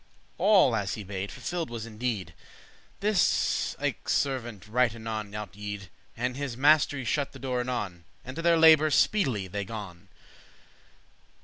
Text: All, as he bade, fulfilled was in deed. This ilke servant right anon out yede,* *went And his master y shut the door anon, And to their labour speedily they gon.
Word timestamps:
All, 0.39 0.75
as 0.75 0.95
he 0.95 1.03
bade, 1.03 1.31
fulfilled 1.31 1.69
was 1.69 1.85
in 1.85 1.99
deed. 1.99 2.33
This 3.01 3.75
ilke 3.79 4.09
servant 4.09 4.67
right 4.67 4.95
anon 4.95 5.35
out 5.35 5.55
yede,* 5.55 5.81
*went 6.17 6.25
And 6.25 6.37
his 6.37 6.57
master 6.57 6.97
y 6.97 7.03
shut 7.03 7.33
the 7.33 7.37
door 7.37 7.59
anon, 7.59 8.05
And 8.25 8.35
to 8.35 8.41
their 8.41 8.57
labour 8.57 8.89
speedily 8.89 9.47
they 9.47 9.63
gon. 9.63 10.09